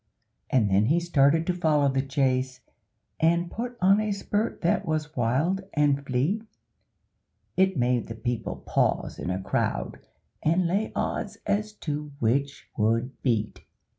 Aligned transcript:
And 0.49 0.67
then 0.71 0.85
he 0.85 0.99
started 0.99 1.45
to 1.45 1.53
follow 1.53 1.87
the 1.87 2.01
chase, 2.01 2.61
And 3.19 3.51
put 3.51 3.77
on 3.79 3.99
a 4.01 4.11
spurt 4.11 4.61
that 4.61 4.83
was 4.83 5.15
wild 5.15 5.61
and 5.75 6.03
fleet, 6.03 6.43
It 7.55 7.77
made 7.77 8.07
the 8.07 8.15
people 8.15 8.63
pause 8.65 9.19
in 9.19 9.29
a 9.29 9.39
crowd, 9.43 9.99
And 10.41 10.65
lay 10.65 10.91
odds 10.95 11.37
as 11.45 11.73
to 11.81 12.13
which 12.17 12.67
would 12.75 13.11
beat. 13.21 13.63